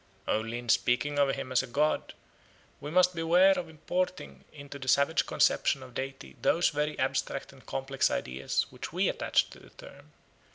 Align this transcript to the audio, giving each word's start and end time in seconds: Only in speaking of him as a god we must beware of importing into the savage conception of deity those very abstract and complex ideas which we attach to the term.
Only 0.27 0.57
in 0.57 0.67
speaking 0.67 1.19
of 1.19 1.29
him 1.35 1.51
as 1.51 1.61
a 1.61 1.67
god 1.67 2.15
we 2.79 2.89
must 2.89 3.13
beware 3.13 3.51
of 3.51 3.69
importing 3.69 4.45
into 4.51 4.79
the 4.79 4.87
savage 4.87 5.27
conception 5.27 5.83
of 5.83 5.93
deity 5.93 6.35
those 6.41 6.69
very 6.69 6.97
abstract 6.97 7.53
and 7.53 7.63
complex 7.63 8.09
ideas 8.09 8.65
which 8.71 8.91
we 8.91 9.09
attach 9.09 9.51
to 9.51 9.59
the 9.59 9.69
term. 9.69 10.11